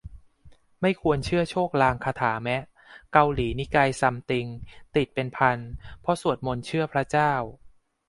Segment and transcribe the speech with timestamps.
[0.81, 2.63] ไม่ควรเชื่อโชคลางคาถาแมะ
[3.13, 4.45] เกาหลีนิกายซัมติง
[4.95, 5.57] ติดเป็นพัน
[6.01, 7.31] เพราะสวดมนต์เชื่อพระเจ้า